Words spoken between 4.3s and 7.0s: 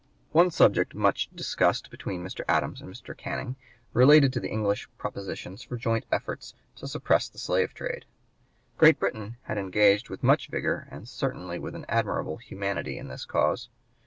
to the English propositions for joint efforts to